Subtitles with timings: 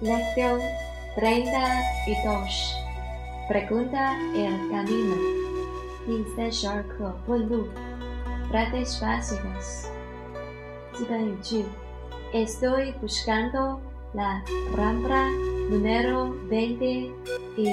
[0.00, 0.60] Lección
[1.16, 2.76] 32.
[3.48, 5.16] Pregunta el camino.
[6.06, 7.68] 第三十二课问路。
[8.50, 9.86] Frases básicas.
[10.92, 11.64] 基本语句。
[12.32, 13.80] Estoy buscando
[14.14, 14.42] la
[14.74, 15.28] rambla
[15.70, 17.10] número veinte
[17.56, 17.68] y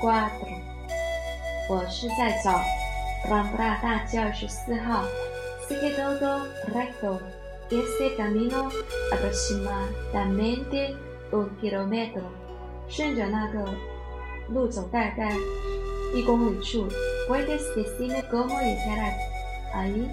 [0.00, 0.46] cuatro.
[1.68, 2.60] 我是在找
[3.28, 5.04] rambla 大街二十四号。
[5.68, 7.18] Sigue todo recto.
[7.70, 8.70] Este camino
[9.12, 10.94] aproximadamente
[11.32, 12.22] un kilómetro，
[12.88, 13.64] 顺着那个
[14.48, 15.32] 路走大概
[16.14, 16.88] 一公里处。
[17.28, 19.12] Puedes decirme cómo llegar
[19.74, 20.06] ahí？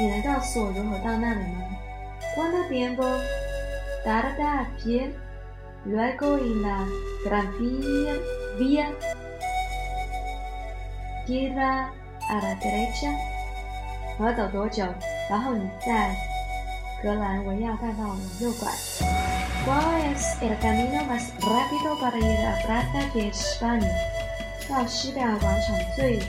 [0.00, 3.04] 你能告诉我如何到那里吗？¿Cuánto tiempo
[4.04, 5.12] tarda a pie?
[5.84, 6.86] Luego en la
[7.24, 8.14] gran vía
[8.58, 8.92] vía
[11.26, 11.90] gira
[12.28, 13.12] a la derecha。
[14.18, 14.84] 我要走多久？
[15.30, 16.14] 然后你在
[17.02, 19.21] 格兰维亚大道往右拐。
[19.64, 23.92] ¿Cuál es el camino más rápido para ir a Plaza de España？
[24.68, 26.20] 到西班牙广场最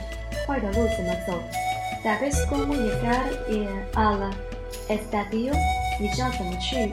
[0.46, 3.28] 快的路怎么走？¿Sabes cómo llegar
[3.94, 4.30] al
[4.88, 5.52] estadio？
[5.98, 6.92] 你知道怎么去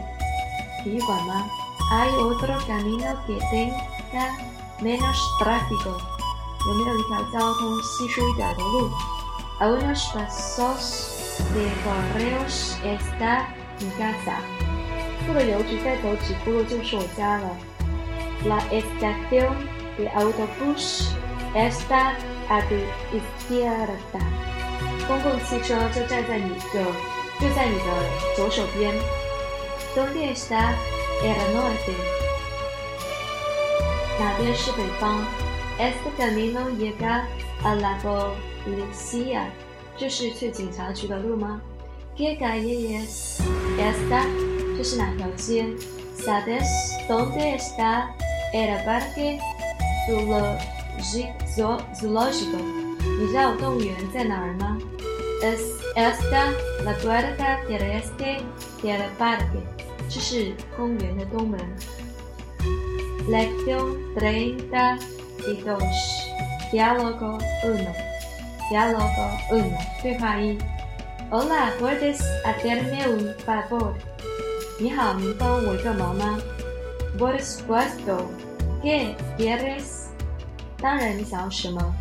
[0.84, 4.36] 体育馆吗？¿Hay otro camino que tenga
[4.82, 5.98] menos tráfico？
[6.68, 13.48] 有没有一条交通稀疏一点的路？¿A unos pasos？de correos está
[13.80, 14.42] mi casa。
[15.27, 17.57] 过了邮局再走几步路就是我家了。
[18.45, 19.55] La estación
[19.97, 21.13] de autobús
[21.55, 22.15] está
[22.49, 22.75] a tu
[23.13, 24.21] izquierda。
[25.07, 26.85] 公共汽车就站在你的
[27.41, 27.85] 就在你的
[28.37, 28.93] 左手边。
[29.95, 30.73] ¿Dónde está
[31.23, 31.93] el norte？
[34.19, 35.25] 哪边是北方
[35.79, 37.23] ？Este camino llega
[37.63, 39.45] a la policía。
[39.97, 41.61] 这是去警察局的路吗
[42.17, 43.41] ？¿Qué calle es
[43.79, 44.25] esta？
[44.78, 45.78] 这是哪条街？¿
[46.18, 46.68] Sabes
[47.08, 48.10] dónde está
[48.54, 49.40] el parque
[50.08, 50.58] zoológico？
[53.20, 55.60] 你知道动物园在哪儿吗？¿Es
[55.96, 56.52] esta
[56.84, 58.42] la puerta del este
[58.82, 59.62] del parque？
[60.10, 61.60] 这是公园的东门。
[63.30, 64.98] Lección treinta
[65.48, 65.84] y dos.
[66.72, 67.94] Diálogo uno.
[68.70, 69.78] Diálogo 1.
[70.02, 70.58] 对话一
[71.30, 73.94] Hola, ¿puedes hacerme un favor?
[74.82, 76.38] 你好，能帮我一个忙吗？
[77.18, 78.26] Por supuesto.
[78.84, 80.08] ¿Qué quieres?
[80.80, 81.94] 当然，你想要什么？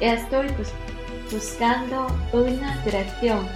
[0.00, 0.48] Estoy
[1.30, 3.46] buscando una dirección.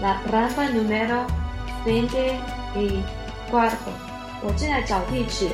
[0.00, 1.26] La rampa número
[1.84, 2.38] veinte
[2.74, 3.02] y
[3.50, 3.90] cuarto.
[4.42, 5.48] 我正在找地址，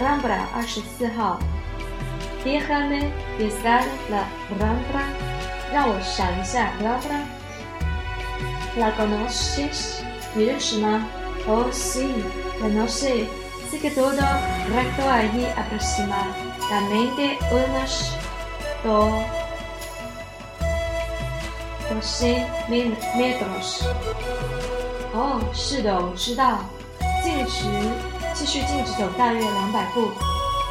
[0.00, 1.38] Rambla 二十四号。
[2.44, 4.24] Déjame pisar la
[4.58, 5.04] Rambla
[5.72, 10.00] 让我想一下，Laura。La conoces？
[10.34, 11.06] 你认识吗
[11.46, 12.24] ？Oh sí,
[12.60, 13.28] conoce.
[13.70, 14.22] Sigue todo
[14.72, 18.12] recto allí aproximadamente unos
[18.82, 19.12] dos
[21.90, 22.46] doce
[23.16, 23.84] metros.
[25.14, 26.60] 哦，是的，我知道。
[27.22, 27.66] 径直，
[28.34, 30.08] 继续径直走大约两百步。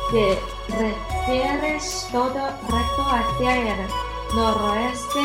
[0.10, 0.38] Te
[0.70, 2.40] refieres todo
[2.70, 3.88] recto hacia el
[4.34, 5.22] noroeste，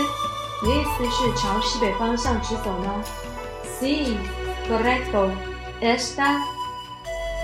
[0.63, 3.03] 你意思是朝西北方向直走呢？
[3.81, 4.19] Sí,
[4.69, 5.31] correcto.
[5.81, 6.39] Está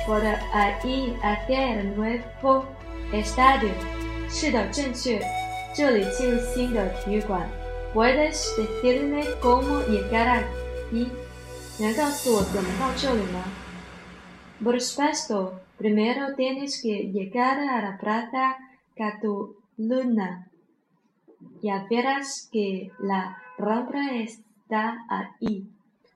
[0.07, 2.65] por ahí hacia el nuevo
[3.13, 3.71] estadio.
[4.29, 5.21] 是的，正确。
[5.75, 7.49] 这里进入新的体育馆。¿
[7.95, 11.09] Puedes decirme cómo llegar aquí？
[11.79, 13.45] 你能告诉我怎么到这里吗？
[14.63, 15.61] Por supuesto.
[15.79, 18.57] Primero tienes que llegar a la Plaza
[18.97, 20.49] Cataluña.
[21.63, 25.69] Ya verás que la Rambla está ahí。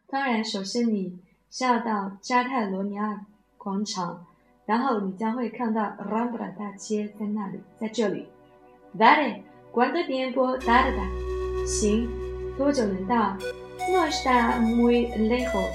[0.10, 1.20] 当然，首先你
[1.52, 3.26] 是要到加泰罗尼亚
[3.58, 4.26] 广场，
[4.66, 8.30] 然后你将会看到 Rambla 大街在那里，在这里。
[8.98, 9.42] Vale,
[9.74, 11.04] ¿cuánto tiempo tarda？
[11.66, 12.08] 行，
[12.58, 13.36] 多久能到
[13.92, 15.72] ？No está muy lejos,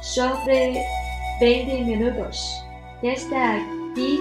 [0.00, 0.80] sobre
[1.40, 2.62] veinte minutos.
[3.02, 4.20] Desde aquí,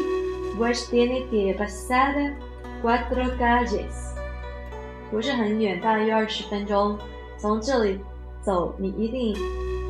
[0.57, 2.34] pues tiene que pasar
[2.81, 4.16] cuatro calles.
[5.12, 6.98] 不是很远，大约二十分钟。
[7.38, 8.00] 从这里
[8.44, 9.36] 走，你一定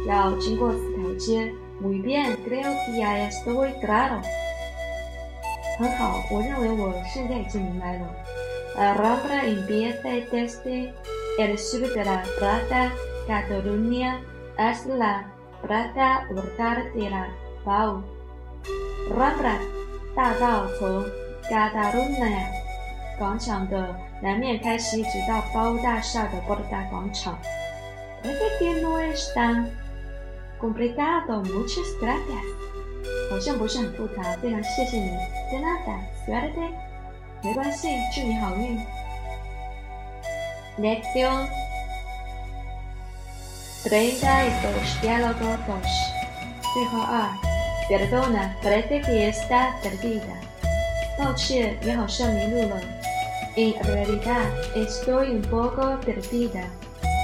[0.08, 1.54] 要经过四条街。
[1.82, 4.22] Muy bien, creo que ya estoy claro。
[5.80, 8.08] 很好，我认为我现在已经明白了。
[8.78, 10.94] La Rambla empieza desde
[11.40, 12.92] el sur de la Plaza
[13.28, 14.20] Cataluña
[14.58, 15.26] hasta la
[15.62, 17.28] Plaza Urtar de la
[17.66, 18.04] Pau。
[19.10, 19.58] Rambla
[20.16, 21.04] 大道从
[21.50, 22.46] Cataluña
[23.18, 23.96] 广场的。
[24.22, 27.36] 南面开始，一直到包大厦的波德大广场。
[28.23, 29.71] Este no es tan
[30.59, 31.43] complicado.
[31.43, 32.45] Muchas gracias.
[33.31, 35.11] 好像不是很复杂，非常谢谢你。
[35.51, 36.71] De nada, suerte。
[37.43, 38.81] 没关系，祝你好运。
[40.79, 41.47] Lección
[43.85, 45.87] treinta y dos, diálogo dos。
[46.75, 47.31] 对话二，
[47.89, 50.35] Perdona, parece que está perdida。
[51.17, 52.81] 抱歉，你好像迷路了。
[53.55, 56.65] En realidad, estoy un poco perdida.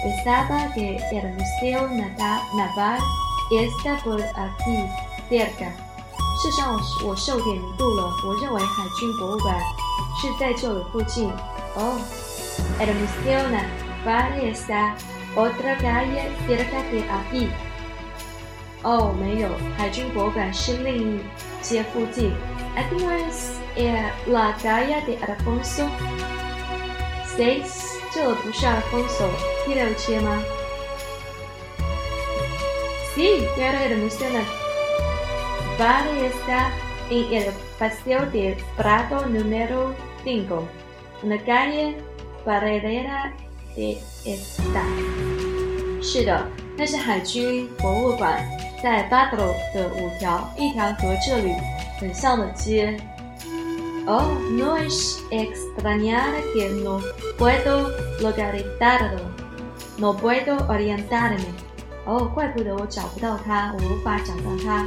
[0.03, 3.01] Pensaba que el museo naval
[3.51, 4.89] está por aquí
[5.31, 5.71] cerca。
[6.43, 8.11] 事实上，我是有点迷路了。
[8.27, 9.57] 我认为海军博物馆
[10.21, 11.31] 是在这里附近。
[11.77, 12.01] 哦，
[12.81, 14.97] el museo naval está
[15.37, 17.49] otra calle cerca de aquí。
[18.83, 19.49] 哦，没有，
[19.79, 21.21] 海军博物馆是另一
[21.61, 22.33] 街附近。
[22.75, 23.07] I think
[23.77, 29.28] it's la calle de Alfonso。Seis， 这不是 Alfonso
[29.66, 30.42] 第六街吗
[33.16, 36.72] ？Sí, pero el museo naval está
[37.10, 39.94] en el paseo de Prado número
[40.24, 40.68] cinco,
[41.24, 41.96] en la calle
[42.46, 43.34] Paredera
[43.76, 44.84] de esta。
[46.02, 48.44] 是的，那是海军博物馆。
[48.82, 49.38] 在巴德
[49.74, 51.54] 的五条，一条和这里
[52.00, 52.96] 很像的街。
[54.07, 57.01] Oh, no es extrañar que no
[57.39, 57.91] puedo
[58.21, 59.21] localizarlo,
[59.99, 61.47] no puedo orientarme.
[62.05, 64.85] 哦，怪不得我找不到它，我无法找到它。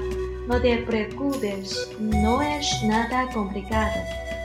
[0.48, 3.96] No te preocupes, no es nada complicado.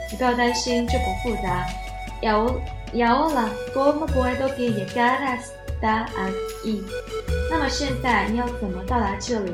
[0.09, 1.67] 你不要担心，这不复杂。
[2.93, 6.81] Y ahora, ¿cómo puedo llegar hasta aquí?
[7.49, 9.53] 那么现在你要怎么到达这里？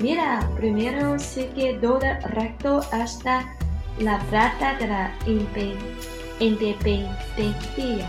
[0.00, 2.00] Mira, primero sigue todo
[2.34, 3.44] recto hasta
[3.98, 5.10] la Plaza de la
[6.38, 8.06] Independencia。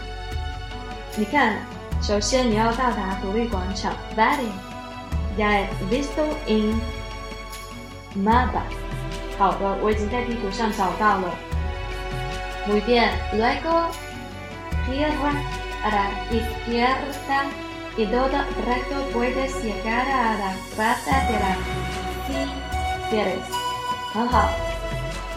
[1.17, 1.55] 你看，
[2.01, 3.93] 首先你要到达独立广场。
[4.15, 4.51] Vale,
[5.37, 6.73] ya he visto en
[8.15, 8.63] mapa。
[9.37, 11.35] 好的，我已经在地图上找到了。
[12.67, 13.89] Muy bien, luego
[14.87, 15.11] gira
[15.83, 17.45] a la izquierda.
[17.97, 18.27] y todo
[18.65, 21.55] recto puedes llegar a la plaza de la
[22.27, 23.47] Ciberes。
[24.13, 24.49] 很好，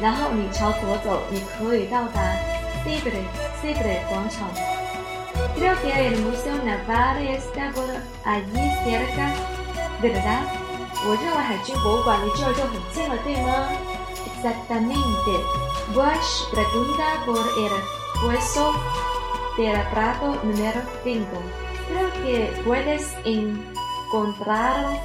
[0.01, 2.21] 然后你朝左走，你可以到达
[2.85, 3.27] Ciberes
[3.63, 4.49] Ciberes 广场。
[5.57, 7.85] Creo que el Museo Naval está por
[8.25, 9.33] allí cerca,
[10.01, 10.43] ¿verdad？
[11.05, 13.69] 我认为海军博物馆离这儿就很近了，对吗？
[14.27, 15.31] Exactamente.
[15.95, 17.71] Bush pregunta por el
[18.21, 18.75] puesto
[19.57, 21.27] del Prado número 5.
[21.89, 24.99] Creo que puedes encontrarlo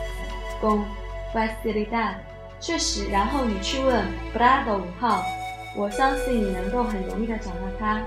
[0.60, 0.86] con
[1.32, 2.18] facilidad。
[2.61, 5.25] 确实，然后你去问 Prado 五号，
[5.77, 8.03] 我相信你能够很容易的找到他。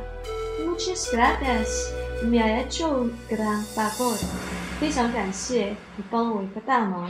[0.65, 1.91] Muchas gracias,
[2.23, 4.17] me ha hecho un gran favor。
[4.79, 7.09] 非常感谢，你帮了我一个大忙。